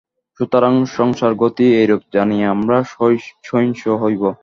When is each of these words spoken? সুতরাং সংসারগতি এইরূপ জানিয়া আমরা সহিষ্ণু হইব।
সুতরাং 0.39 0.73
সংসারগতি 0.97 1.65
এইরূপ 1.73 2.01
জানিয়া 2.13 2.47
আমরা 2.55 2.77
সহিষ্ণু 2.91 3.91
হইব। 4.01 4.23